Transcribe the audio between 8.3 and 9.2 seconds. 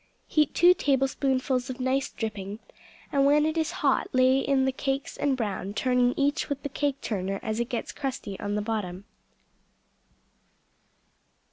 on the bottom.